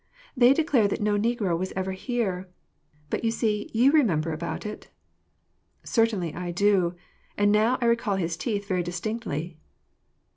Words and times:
"They 0.35 0.51
declare 0.51 0.87
that 0.87 0.99
no 0.99 1.15
negro 1.15 1.55
was 1.55 1.71
ever 1.75 1.91
here. 1.91 2.49
But 3.11 3.23
you 3.23 3.29
see 3.29 3.69
you 3.71 3.91
remember 3.91 4.33
about 4.33 4.65
it!" 4.65 4.89
"Certainly 5.83 6.33
I 6.33 6.49
do! 6.49 6.95
And 7.37 7.51
now 7.51 7.77
I 7.81 7.85
recall 7.85 8.15
his 8.15 8.35
teeth 8.35 8.67
very 8.67 8.81
distinctly." 8.81 9.59